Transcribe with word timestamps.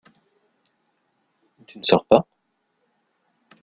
Tu 1.67 1.77
ne 1.77 1.83
sors 1.83 2.05
pas? 2.05 2.25